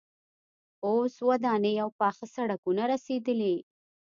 [0.87, 3.55] اوس ودانۍ او پاخه سړکونه رسیدلي.